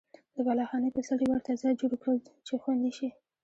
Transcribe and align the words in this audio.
د 0.35 0.37
بالاخانې 0.47 0.89
په 0.95 1.01
سر 1.07 1.19
یې 1.23 1.27
ورته 1.31 1.51
ځای 1.61 1.73
جوړ 1.81 1.91
کړل 2.01 2.19
چې 2.45 2.53
خوندي 2.61 2.91
شي. 2.97 3.09